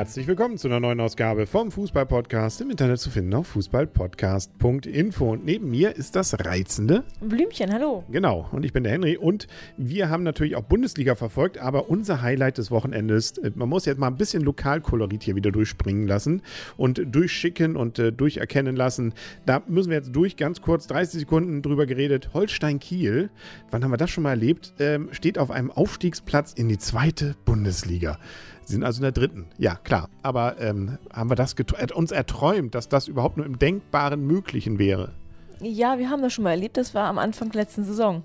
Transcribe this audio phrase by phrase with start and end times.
[0.00, 5.30] Herzlich willkommen zu einer neuen Ausgabe vom Fußball-Podcast im Internet zu finden auf fußballpodcast.info.
[5.32, 8.02] Und neben mir ist das reizende Blümchen, hallo.
[8.10, 12.22] Genau, und ich bin der Henry und wir haben natürlich auch Bundesliga verfolgt, aber unser
[12.22, 16.40] Highlight des Wochenendes, äh, man muss jetzt mal ein bisschen Lokalkolorit hier wieder durchspringen lassen
[16.78, 19.12] und durchschicken und äh, durcherkennen lassen.
[19.44, 22.30] Da müssen wir jetzt durch, ganz kurz, 30 Sekunden drüber geredet.
[22.32, 23.28] Holstein-Kiel,
[23.70, 27.36] wann haben wir das schon mal erlebt, ähm, steht auf einem Aufstiegsplatz in die zweite
[27.44, 28.18] Bundesliga.
[28.70, 29.46] Sie sind also in der dritten.
[29.58, 30.08] Ja, klar.
[30.22, 31.56] Aber ähm, haben wir das
[31.92, 35.10] uns erträumt, dass das überhaupt nur im Denkbaren Möglichen wäre?
[35.60, 36.76] Ja, wir haben das schon mal erlebt.
[36.76, 38.22] Das war am Anfang der letzten Saison.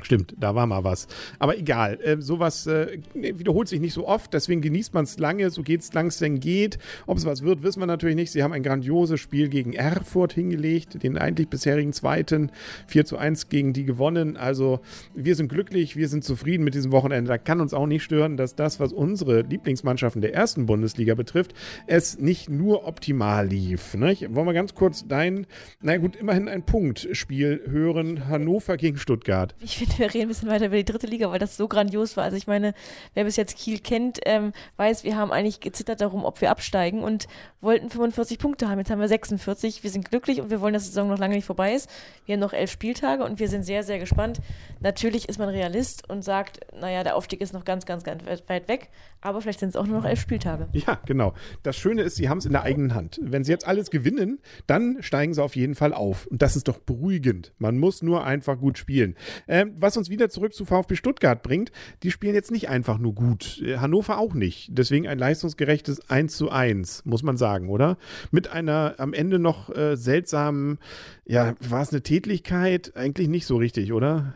[0.00, 1.06] Stimmt, da war mal was.
[1.38, 5.50] Aber egal, äh, sowas äh, wiederholt sich nicht so oft, deswegen genießt man es lange,
[5.50, 6.78] so geht es langsam geht.
[7.06, 8.32] Ob es was wird, wissen wir natürlich nicht.
[8.32, 12.50] Sie haben ein grandioses Spiel gegen Erfurt hingelegt, den eigentlich bisherigen zweiten
[12.88, 14.36] 4 zu 1 gegen die gewonnen.
[14.36, 14.80] Also
[15.14, 17.28] wir sind glücklich, wir sind zufrieden mit diesem Wochenende.
[17.28, 21.54] Da kann uns auch nicht stören, dass das, was unsere Lieblingsmannschaften der ersten Bundesliga betrifft,
[21.86, 23.94] es nicht nur optimal lief.
[23.94, 24.34] Nicht?
[24.34, 25.46] Wollen wir ganz kurz dein,
[25.80, 29.54] na gut, immerhin ein Punktspiel hören, Hannover gegen Stuttgart.
[29.60, 32.16] Ich finde wir reden ein bisschen weiter über die dritte Liga, weil das so grandios
[32.16, 32.24] war.
[32.24, 32.74] Also ich meine,
[33.14, 37.02] wer bis jetzt Kiel kennt, ähm, weiß, wir haben eigentlich gezittert darum, ob wir absteigen
[37.02, 37.26] und
[37.60, 38.78] wollten 45 Punkte haben.
[38.78, 39.82] Jetzt haben wir 46.
[39.82, 41.88] Wir sind glücklich und wir wollen, dass die Saison noch lange nicht vorbei ist.
[42.26, 44.40] Wir haben noch elf Spieltage und wir sind sehr, sehr gespannt.
[44.80, 48.68] Natürlich ist man Realist und sagt, naja, der Aufstieg ist noch ganz, ganz, ganz weit
[48.68, 48.90] weg,
[49.20, 50.68] aber vielleicht sind es auch nur noch elf Spieltage.
[50.72, 51.34] Ja, genau.
[51.62, 53.20] Das Schöne ist, sie haben es in der eigenen Hand.
[53.22, 56.26] Wenn sie jetzt alles gewinnen, dann steigen sie auf jeden Fall auf.
[56.26, 57.52] Und das ist doch beruhigend.
[57.58, 59.16] Man muss nur einfach gut spielen.
[59.46, 63.14] Ähm, was uns wieder zurück zu VfB Stuttgart bringt, die spielen jetzt nicht einfach nur
[63.14, 63.60] gut.
[63.62, 64.68] Äh, Hannover auch nicht.
[64.72, 67.96] Deswegen ein leistungsgerechtes 1 zu 1, muss man sagen, oder?
[68.30, 70.78] Mit einer am Ende noch äh, seltsamen,
[71.24, 72.92] ja, war es eine Tätlichkeit?
[72.96, 74.34] Eigentlich nicht so richtig, oder?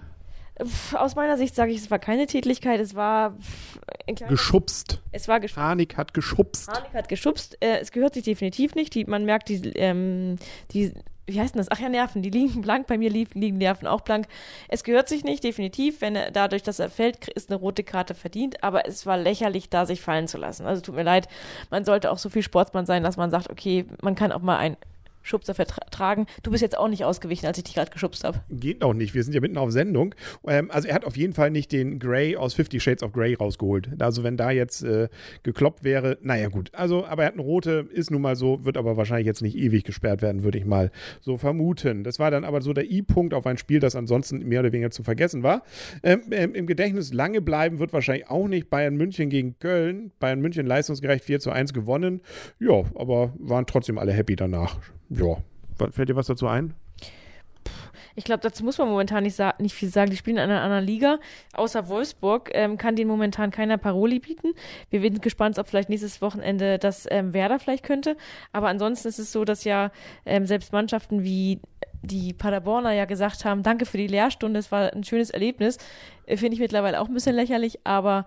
[0.94, 3.36] Aus meiner Sicht sage ich, es war keine Tätlichkeit, es war
[4.28, 5.02] geschubst.
[5.12, 5.62] Es war geschubst.
[5.62, 6.68] Hanik hat geschubst.
[6.68, 7.58] Hanik hat geschubst.
[7.60, 8.94] Äh, es gehört sich definitiv nicht.
[8.94, 10.36] Die, man merkt die, ähm,
[10.70, 10.94] die
[11.26, 11.70] wie heißt denn das?
[11.70, 14.26] Ach ja, Nerven, die liegen blank, bei mir liegen Nerven auch blank.
[14.68, 18.14] Es gehört sich nicht, definitiv, wenn er dadurch, dass er fällt, ist eine rote Karte
[18.14, 20.66] verdient, aber es war lächerlich, da sich fallen zu lassen.
[20.66, 21.28] Also tut mir leid,
[21.70, 24.58] man sollte auch so viel Sportsmann sein, dass man sagt, okay, man kann auch mal
[24.58, 24.76] ein
[25.26, 26.26] Schubser vertragen.
[26.42, 28.40] Du bist jetzt auch nicht ausgewichen, als ich dich gerade geschubst habe.
[28.48, 29.14] Geht auch nicht.
[29.14, 30.14] Wir sind ja mitten auf Sendung.
[30.46, 33.34] Ähm, also er hat auf jeden Fall nicht den Grey aus Fifty Shades of Grey
[33.34, 33.90] rausgeholt.
[33.98, 35.08] Also wenn da jetzt äh,
[35.42, 36.70] gekloppt wäre, naja gut.
[36.72, 39.56] Also, aber er hat eine rote, ist nun mal so, wird aber wahrscheinlich jetzt nicht
[39.56, 42.04] ewig gesperrt werden, würde ich mal so vermuten.
[42.04, 44.90] Das war dann aber so der I-Punkt auf ein Spiel, das ansonsten mehr oder weniger
[44.90, 45.62] zu vergessen war.
[46.02, 50.12] Ähm, ähm, Im Gedächtnis lange bleiben wird wahrscheinlich auch nicht Bayern München gegen Köln.
[50.20, 52.20] Bayern München leistungsgerecht 4 zu 1 gewonnen.
[52.58, 54.78] Ja, aber waren trotzdem alle happy danach
[55.10, 55.36] ja.
[55.90, 56.74] Fällt dir was dazu ein?
[58.18, 60.10] Ich glaube, dazu muss man momentan nicht, nicht, viel sagen.
[60.10, 61.18] Die spielen in einer anderen Liga.
[61.52, 64.54] Außer Wolfsburg ähm, kann denen momentan keiner Paroli bieten.
[64.88, 68.16] Wir sind gespannt, ob vielleicht nächstes Wochenende das ähm, Werder vielleicht könnte.
[68.52, 69.90] Aber ansonsten ist es so, dass ja
[70.24, 71.60] ähm, selbst Mannschaften wie
[72.02, 75.76] die Paderborner ja gesagt haben, danke für die Lehrstunde, es war ein schönes Erlebnis.
[76.24, 78.24] Äh, Finde ich mittlerweile auch ein bisschen lächerlich, aber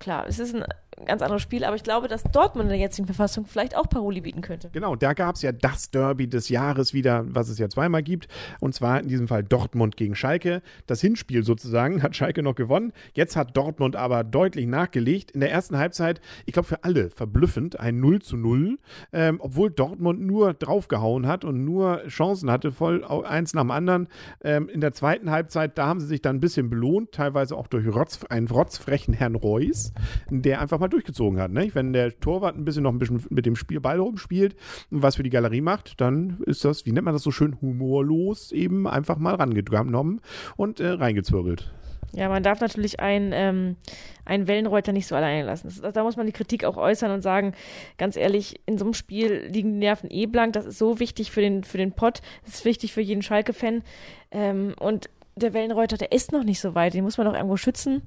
[0.00, 0.64] klar, es ist ein
[1.06, 4.20] ganz anderes Spiel, aber ich glaube, dass Dortmund in der jetzigen Verfassung vielleicht auch Paroli
[4.20, 4.70] bieten könnte.
[4.72, 8.28] Genau, da gab es ja das Derby des Jahres wieder, was es ja zweimal gibt.
[8.60, 10.62] Und zwar in diesem Fall Dortmund gegen Schalke.
[10.86, 12.92] Das Hinspiel sozusagen hat Schalke noch gewonnen.
[13.14, 15.30] Jetzt hat Dortmund aber deutlich nachgelegt.
[15.30, 18.78] In der ersten Halbzeit, ich glaube für alle verblüffend, ein 0 zu 0.
[19.12, 24.08] Ähm, obwohl Dortmund nur draufgehauen hat und nur Chancen hatte, voll eins nach dem anderen.
[24.42, 27.66] Ähm, in der zweiten Halbzeit, da haben sie sich dann ein bisschen belohnt, teilweise auch
[27.66, 29.92] durch Rotz, einen rotzfrechen Herrn Reus,
[30.30, 31.50] der einfach mal mal durchgezogen hat.
[31.50, 31.70] Ne?
[31.74, 34.56] Wenn der Torwart ein bisschen noch ein bisschen mit dem Spielball rumspielt
[34.90, 37.60] und was für die Galerie macht, dann ist das, wie nennt man das so schön,
[37.60, 40.20] humorlos eben einfach mal rangenommen
[40.56, 41.72] und äh, reingezwirbelt.
[42.14, 43.76] Ja, man darf natürlich einen, ähm,
[44.24, 45.68] einen Wellenreuter nicht so alleine lassen.
[45.68, 47.52] Das, da muss man die Kritik auch äußern und sagen,
[47.98, 50.54] ganz ehrlich, in so einem Spiel liegen die Nerven eh blank.
[50.54, 52.22] Das ist so wichtig für den, für den Pott.
[52.46, 53.82] Das ist wichtig für jeden Schalke-Fan.
[54.30, 56.94] Ähm, und der Wellenreuter, der ist noch nicht so weit.
[56.94, 58.02] Den muss man doch irgendwo schützen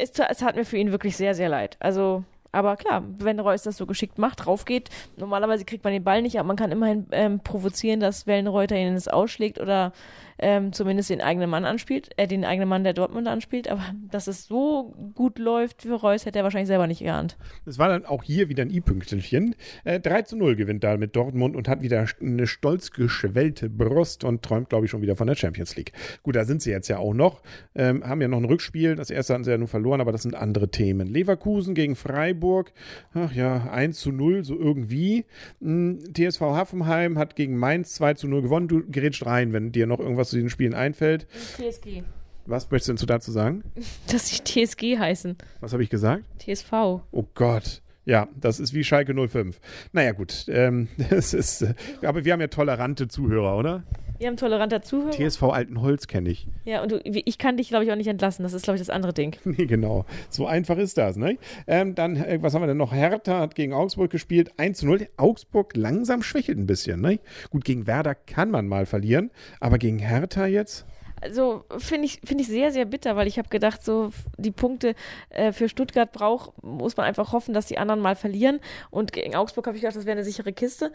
[0.00, 1.76] es, es hat mir für ihn wirklich sehr, sehr leid.
[1.80, 6.02] Also, aber klar, wenn Reus das so geschickt macht, drauf geht, normalerweise kriegt man den
[6.02, 9.92] Ball nicht, aber man kann immerhin ähm, provozieren, dass Wellenreuter ihn ins Ausschlägt oder
[10.40, 14.26] ähm, zumindest den eigenen Mann anspielt, äh, den eigenen Mann der Dortmund anspielt, aber dass
[14.26, 17.36] es so gut läuft für Reus, hätte er wahrscheinlich selber nicht geahnt.
[17.66, 19.54] Es war dann auch hier wieder ein I-Pünktchen.
[19.84, 24.24] Äh, 3 zu 0 gewinnt da mit Dortmund und hat wieder eine stolz geschwellte Brust
[24.24, 25.92] und träumt, glaube ich, schon wieder von der Champions League.
[26.22, 27.42] Gut, da sind sie jetzt ja auch noch.
[27.74, 28.96] Ähm, haben ja noch ein Rückspiel.
[28.96, 31.06] Das erste hatten sie ja nur verloren, aber das sind andere Themen.
[31.06, 32.72] Leverkusen gegen Freiburg.
[33.14, 35.24] Ach ja, 1 zu 0, so irgendwie.
[35.60, 38.68] Hm, TSV Hoffenheim hat gegen Mainz 2 zu 0 gewonnen.
[38.68, 41.26] Du gerätst rein, wenn dir noch irgendwas zu diesen Spielen einfällt.
[41.56, 42.02] TSG.
[42.46, 43.62] Was möchtest du dazu sagen?
[44.10, 45.36] Dass sie TSG heißen.
[45.60, 46.24] Was habe ich gesagt?
[46.38, 46.72] TSV.
[47.10, 47.82] Oh Gott.
[48.06, 49.60] Ja, das ist wie Schalke 05.
[49.92, 50.46] Naja, gut.
[50.48, 53.84] Ähm, das ist, äh, aber wir haben ja tolerante Zuhörer, oder?
[54.20, 55.12] Wir haben toleranter Zuhörer.
[55.12, 56.46] TSV Altenholz kenne ich.
[56.66, 58.42] Ja, und du, ich kann dich, glaube ich, auch nicht entlassen.
[58.42, 59.34] Das ist, glaube ich, das andere Ding.
[59.46, 60.04] Nee, genau.
[60.28, 61.38] So einfach ist das, ne?
[61.66, 62.92] Ähm, dann, äh, was haben wir denn noch?
[62.92, 64.52] Hertha hat gegen Augsburg gespielt.
[64.58, 65.08] 1 zu 0.
[65.16, 67.18] Augsburg langsam schwächelt ein bisschen, ne?
[67.48, 70.84] Gut, gegen Werder kann man mal verlieren, aber gegen Hertha jetzt?
[71.20, 74.94] Also finde ich, find ich sehr, sehr bitter, weil ich habe gedacht, so die Punkte
[75.30, 78.60] äh, für Stuttgart braucht, muss man einfach hoffen, dass die anderen mal verlieren.
[78.90, 80.92] Und gegen Augsburg habe ich gedacht, das wäre eine sichere Kiste.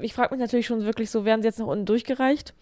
[0.00, 2.54] Ich frage mich natürlich schon wirklich so, werden sie jetzt nach unten durchgereicht?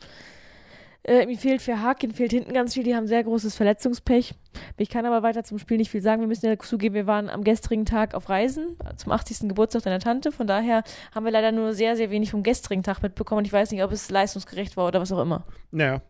[1.04, 2.82] Äh, mir fehlt für Haken, fehlt hinten ganz viel.
[2.82, 4.34] Die haben sehr großes Verletzungspech.
[4.76, 6.20] Ich kann aber weiter zum Spiel nicht viel sagen.
[6.20, 9.48] Wir müssen ja zugeben, wir waren am gestrigen Tag auf Reisen zum 80.
[9.48, 10.32] Geburtstag deiner Tante.
[10.32, 10.82] Von daher
[11.14, 13.38] haben wir leider nur sehr, sehr wenig vom gestrigen Tag mitbekommen.
[13.38, 15.44] Und ich weiß nicht, ob es leistungsgerecht war oder was auch immer.
[15.70, 16.02] Naja,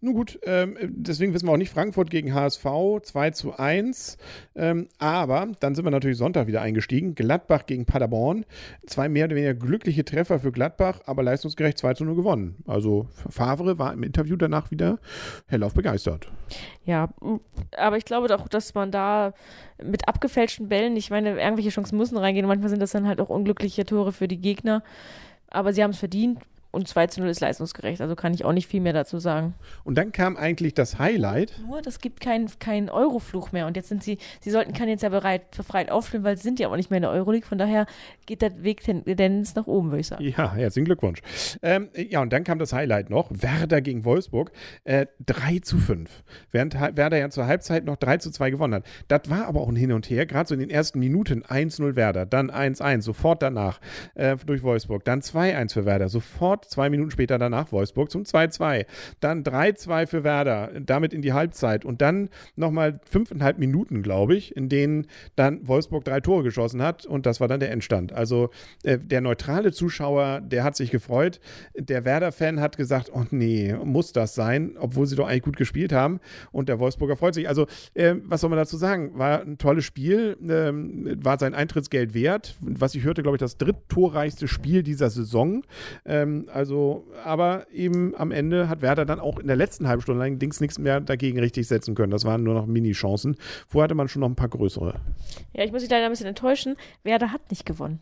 [0.00, 0.38] nun gut.
[0.44, 2.64] Ähm, deswegen wissen wir auch nicht Frankfurt gegen HSV
[3.02, 4.16] 2 zu 1.
[4.54, 7.14] Ähm, aber dann sind wir natürlich Sonntag wieder eingestiegen.
[7.14, 8.44] Gladbach gegen Paderborn.
[8.86, 12.56] Zwei mehr oder weniger glückliche Treffer für Gladbach, aber leistungsgerecht 2 zu 0 gewonnen.
[12.66, 14.98] Also Favre war im Interview danach wieder
[15.46, 16.30] hellauf begeistert.
[16.84, 17.08] Ja,
[17.76, 19.32] aber ich glaube doch, dass man da
[19.82, 22.46] mit abgefälschten Bällen, ich meine, irgendwelche Chancen müssen reingehen.
[22.46, 24.82] Manchmal sind das dann halt auch unglückliche Tore für die Gegner.
[25.50, 26.40] Aber sie haben es verdient
[26.70, 29.54] und 2 zu 0 ist leistungsgerecht, also kann ich auch nicht viel mehr dazu sagen.
[29.84, 31.60] Und dann kam eigentlich das Highlight.
[31.66, 33.66] Nur, das gibt keinen kein Eurofluch mehr.
[33.66, 36.60] Und jetzt sind sie, sie sollten kann jetzt ja bereit, befreit aufspielen, weil sie sind
[36.60, 37.46] ja auch nicht mehr in der Euroleague.
[37.46, 37.86] Von daher
[38.26, 40.24] geht der Weg Tendenz nach oben, würde ich sagen.
[40.24, 41.20] Ja, herzlichen Glückwunsch.
[41.62, 43.30] Ähm, ja, und dann kam das Highlight noch.
[43.30, 44.52] Werder gegen Wolfsburg.
[44.84, 46.22] Äh, 3 zu 5.
[46.52, 48.84] Während Werder ja zur Halbzeit noch 3 zu 2 gewonnen hat.
[49.08, 50.26] Das war aber auch ein Hin und Her.
[50.26, 53.80] Gerade so in den ersten Minuten 1-0 Werder, dann 1-1, sofort danach
[54.14, 58.22] äh, durch Wolfsburg, dann 2-1 für Werder, sofort sofort zwei Minuten später danach Wolfsburg zum
[58.22, 58.86] 2-2.
[59.20, 64.56] Dann 3-2 für Werder, damit in die Halbzeit und dann nochmal fünfeinhalb Minuten, glaube ich,
[64.56, 65.06] in denen
[65.36, 68.12] dann Wolfsburg drei Tore geschossen hat und das war dann der Endstand.
[68.12, 68.50] Also
[68.84, 71.40] äh, der neutrale Zuschauer, der hat sich gefreut.
[71.76, 75.92] Der Werder-Fan hat gesagt, oh nee, muss das sein, obwohl sie doch eigentlich gut gespielt
[75.92, 76.20] haben
[76.52, 77.48] und der Wolfsburger freut sich.
[77.48, 79.18] Also äh, was soll man dazu sagen?
[79.18, 82.56] War ein tolles Spiel, äh, war sein Eintrittsgeld wert.
[82.60, 85.62] Was ich hörte, glaube ich, das dritttorreichste Spiel dieser Saison.
[86.04, 90.22] Ähm, also, aber eben am Ende hat Werder dann auch in der letzten halben Stunde
[90.22, 92.10] allerdings nichts mehr dagegen richtig setzen können.
[92.10, 93.36] Das waren nur noch Mini-Chancen.
[93.66, 94.94] Vorher hatte man schon noch ein paar größere.
[95.52, 96.76] Ja, ich muss dich leider ein bisschen enttäuschen.
[97.04, 98.00] Werder hat nicht gewonnen.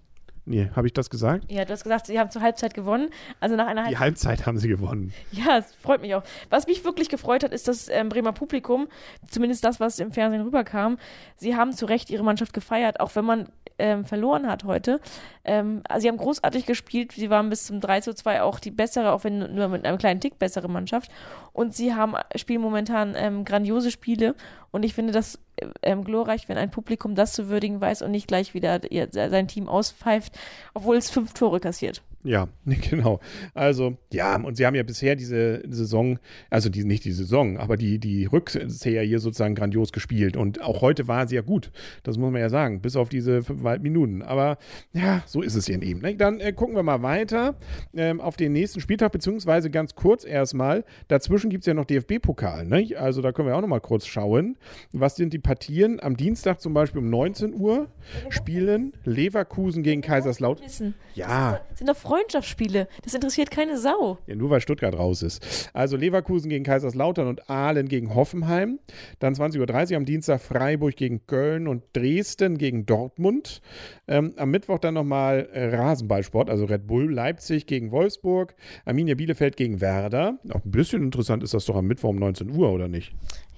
[0.49, 1.51] Nee, habe ich das gesagt?
[1.51, 3.11] Ja, du hast gesagt, sie haben zur Halbzeit gewonnen.
[3.41, 3.99] Also nach einer Halbzeit.
[3.99, 5.13] Die Halbzeit haben sie gewonnen.
[5.33, 6.23] Ja, es freut mich auch.
[6.51, 8.87] Was mich wirklich gefreut hat, ist das ähm, Bremer Publikum,
[9.29, 10.99] zumindest das, was im Fernsehen rüberkam.
[11.35, 13.49] Sie haben zu Recht ihre Mannschaft gefeiert, auch wenn man
[13.79, 15.01] ähm, verloren hat heute.
[15.45, 17.13] Ähm, also sie haben großartig gespielt.
[17.13, 19.99] Sie waren bis zum 3 zu 2 auch die bessere, auch wenn nur mit einem
[19.99, 21.11] kleinen Tick bessere Mannschaft.
[21.53, 24.35] Und sie haben spielen momentan ähm, grandiose Spiele.
[24.71, 25.39] Und ich finde das
[25.83, 29.49] ähm, glorreich, wenn ein Publikum das zu würdigen weiß und nicht gleich wieder ihr, sein
[29.49, 30.33] Team auspfeift,
[30.75, 32.03] obwohl es fünf Tore kassiert.
[32.27, 32.49] Ja,
[32.91, 33.21] genau.
[33.55, 36.19] Also, ja, und sie haben ja bisher diese Saison,
[36.51, 40.37] also die, nicht die Saison, aber die, die Rückseher hier sozusagen grandios gespielt.
[40.37, 41.71] Und auch heute war sie ja gut.
[42.03, 44.23] Das muss man ja sagen, bis auf diese fünfeinhalb Minuten.
[44.23, 44.59] Aber
[44.93, 46.01] ja, so ist es eben.
[46.01, 46.17] Ne?
[46.17, 47.57] Dann äh, gucken wir mal weiter
[47.95, 50.85] ähm, auf den nächsten Spieltag, beziehungsweise ganz kurz erstmal.
[51.09, 52.67] Dazwischen gibt es ja noch DFB-Pokal.
[52.67, 52.89] Ne?
[52.99, 54.57] Also da können wir auch noch mal kurz schauen.
[54.93, 56.03] Was sind die Partien?
[56.03, 57.89] Am Dienstag zum Beispiel um 19 Uhr
[58.31, 60.95] spielen Leverkusen gegen Kaiserslautern.
[61.15, 61.61] Ja.
[61.75, 62.89] Sind doch Freunde Freundschaftsspiele.
[63.03, 64.19] Das interessiert keine Sau.
[64.27, 65.71] Ja, nur weil Stuttgart raus ist.
[65.75, 68.79] Also Leverkusen gegen Kaiserslautern und Aalen gegen Hoffenheim.
[69.19, 73.61] Dann 20.30 Uhr am Dienstag Freiburg gegen Köln und Dresden gegen Dortmund.
[74.09, 78.55] Ähm, am Mittwoch dann nochmal äh, Rasenballsport, also Red Bull Leipzig gegen Wolfsburg.
[78.87, 80.39] Arminia Bielefeld gegen Werder.
[80.51, 83.13] Auch ein bisschen interessant ist das doch am Mittwoch um 19 Uhr, oder nicht?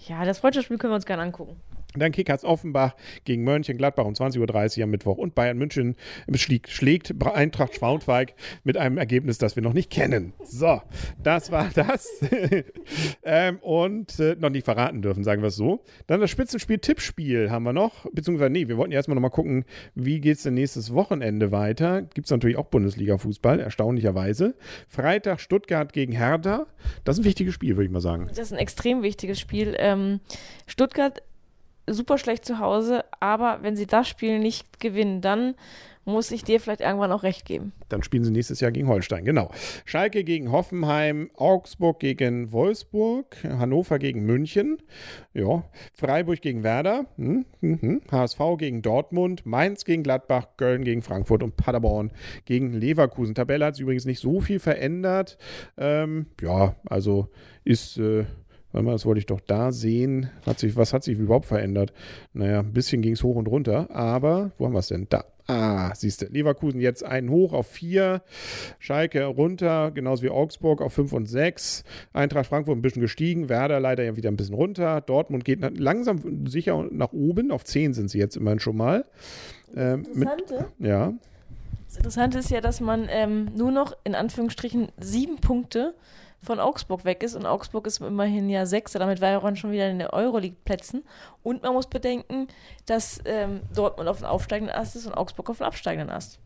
[0.09, 1.61] Ja, das Freundschaftsspiel können wir uns gerne angucken.
[1.97, 5.97] Dann Kickers Offenbach gegen Mönchengladbach um 20.30 Uhr am Mittwoch und Bayern München
[6.35, 10.35] schlägt, Eintracht Schwaunfeig mit einem Ergebnis, das wir noch nicht kennen.
[10.45, 10.83] So,
[11.23, 12.09] das war das.
[13.23, 15.83] ähm, und äh, noch nicht verraten dürfen, sagen wir es so.
[16.07, 19.65] Dann das Spitzenspiel Tippspiel haben wir noch, beziehungsweise nee, wir wollten ja erstmal nochmal gucken,
[19.95, 22.03] wie geht es denn nächstes Wochenende weiter.
[22.03, 24.55] Gibt es natürlich auch Bundesliga-Fußball, erstaunlicherweise.
[24.89, 26.67] Freitag Stuttgart gegen Hertha.
[27.05, 28.27] Das ist ein wichtiges Spiel, würde ich mal sagen.
[28.29, 29.75] Das ist ein extrem wichtiges Spiel.
[29.79, 30.21] Ähm,
[30.67, 31.23] Stuttgart
[31.93, 35.55] super schlecht zu Hause, aber wenn sie das Spiel nicht gewinnen, dann
[36.09, 37.73] muss ich dir vielleicht irgendwann auch recht geben.
[37.91, 39.51] Dann spielen sie nächstes Jahr gegen Holstein, genau.
[39.85, 44.79] Schalke gegen Hoffenheim, Augsburg gegen Wolfsburg, Hannover gegen München,
[45.35, 51.03] ja, Freiburg gegen Werder, hm, hm, hm, HSV gegen Dortmund, Mainz gegen Gladbach, Köln gegen
[51.03, 52.11] Frankfurt und Paderborn
[52.47, 53.35] gegen Leverkusen.
[53.35, 55.37] Tabelle hat sich übrigens nicht so viel verändert.
[55.77, 57.29] Ähm, ja, also
[57.65, 57.99] ist.
[57.99, 58.25] Äh,
[58.73, 60.31] Warte mal, das wollte ich doch da sehen.
[60.45, 61.93] Hat sich, was hat sich überhaupt verändert?
[62.35, 65.07] Naja, ein bisschen ging es hoch und runter, aber wo haben wir es denn?
[65.09, 65.25] Da.
[65.51, 66.27] Ah, siehst du.
[66.27, 68.21] Leverkusen jetzt einen hoch auf vier.
[68.79, 71.85] Schalke runter, genauso wie Augsburg auf fünf und sechs.
[72.13, 73.49] Eintracht Frankfurt ein bisschen gestiegen.
[73.49, 75.01] Werder leider ja wieder ein bisschen runter.
[75.01, 77.51] Dortmund geht langsam sicher nach oben.
[77.51, 79.07] Auf zehn sind sie jetzt immerhin schon mal.
[79.75, 80.07] Ähm.
[80.13, 80.29] Mit,
[80.79, 81.15] ja.
[81.87, 85.95] Das Interessante ist ja, dass man ähm, nur noch in Anführungsstrichen sieben Punkte
[86.43, 89.91] von Augsburg weg ist und Augsburg ist immerhin ja Sechster, damit war er schon wieder
[89.91, 91.05] in den Euroleague-Plätzen.
[91.43, 92.49] Und man muss bedenken,
[92.87, 96.39] dass ähm, Dortmund auf dem aufsteigenden Ast ist und Augsburg auf dem absteigenden Ast.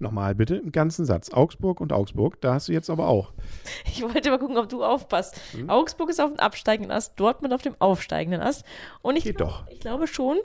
[0.00, 1.30] Nochmal bitte, einen ganzen Satz.
[1.30, 3.32] Augsburg und Augsburg, da hast du jetzt aber auch.
[3.84, 5.38] Ich wollte mal gucken, ob du aufpasst.
[5.52, 5.68] Hm?
[5.68, 8.64] Augsburg ist auf dem absteigenden Ast, Dortmund auf dem aufsteigenden Ast.
[9.02, 9.68] Und ich, Geht glaub, doch.
[9.68, 10.38] ich glaube schon,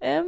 [0.00, 0.24] ähm,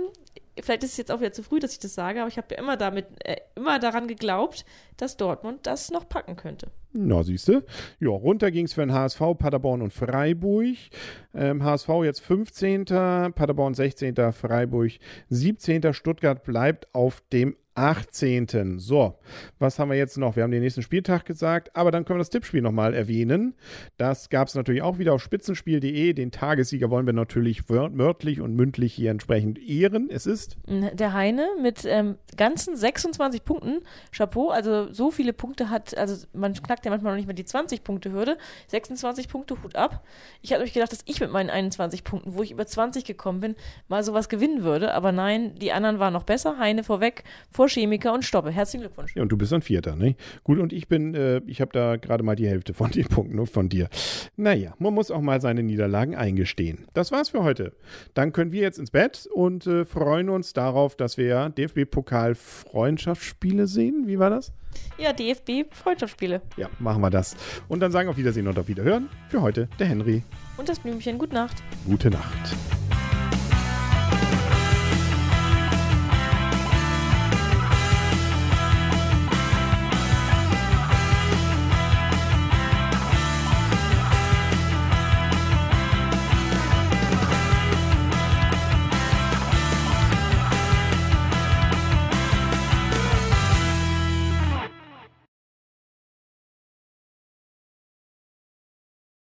[0.61, 2.49] vielleicht ist es jetzt auch wieder zu früh, dass ich das sage, aber ich habe
[2.51, 4.65] ja immer damit, äh, immer daran geglaubt,
[4.97, 6.71] dass Dortmund das noch packen könnte.
[6.93, 7.63] Na, siehst du.
[8.01, 10.77] Ja, runter ging es für den HSV, Paderborn und Freiburg.
[11.35, 14.93] Ähm, HSV jetzt 15., Paderborn 16., Freiburg
[15.31, 18.79] 17., Stuttgart bleibt auf dem 18.
[18.79, 19.19] So,
[19.59, 20.37] was haben wir jetzt noch?
[20.37, 23.55] Wir haben den nächsten Spieltag gesagt, aber dann können wir das Tippspiel nochmal erwähnen.
[23.97, 26.13] Das gab es natürlich auch wieder auf spitzenspiel.de.
[26.13, 30.09] Den Tagessieger wollen wir natürlich wörtlich und mündlich hier entsprechend ehren.
[30.11, 33.81] Es ist der Heine mit ähm, ganzen 26 Punkten.
[34.15, 37.45] Chapeau, also so viele Punkte hat, also man knackt ja manchmal noch nicht mehr die
[37.45, 38.37] 20-Punkte-Hürde.
[38.69, 40.05] 26 Punkte, Hut ab.
[40.43, 43.41] Ich hatte euch gedacht, dass ich mit meinen 21 Punkten, wo ich über 20 gekommen
[43.41, 43.57] bin,
[43.89, 44.93] mal sowas gewinnen würde.
[44.93, 46.59] Aber nein, die anderen waren noch besser.
[46.59, 48.51] Heine vorweg, vor vor Chemiker und Stoppe.
[48.51, 49.15] Herzlichen Glückwunsch.
[49.15, 50.17] Ja, und du bist ein Vierter, ne?
[50.43, 53.47] Gut, und ich bin, äh, ich habe da gerade mal die Hälfte von den Punkten
[53.47, 53.89] von dir.
[54.37, 56.89] Naja, man muss auch mal seine Niederlagen eingestehen.
[56.93, 57.73] Das war's für heute.
[58.15, 64.09] Dann können wir jetzt ins Bett und äh, freuen uns darauf, dass wir DFB-Pokal-Freundschaftsspiele sehen.
[64.09, 64.53] Wie war das?
[64.99, 66.43] Ja, DFB-Freundschaftsspiele.
[66.57, 67.37] Ja, machen wir das.
[67.69, 69.09] Und dann sagen auf Wiedersehen und auf Wiederhören.
[69.29, 70.25] Für heute der Henry.
[70.57, 71.17] Und das Blümchen.
[71.17, 71.63] Gute Nacht.
[71.87, 72.57] Gute Nacht.